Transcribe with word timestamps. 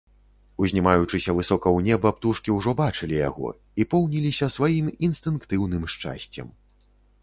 Узнімаючыся 0.63 1.35
высока 1.39 1.67
ў 1.77 1.91
неба, 1.91 2.13
птушкі 2.17 2.57
ўжо 2.57 2.75
бачылі 2.81 3.21
яго 3.29 3.55
і 3.85 3.89
поўніліся 3.95 4.53
сваім 4.57 4.93
інстынктыўным 5.11 5.83
шчасцем. 5.97 6.47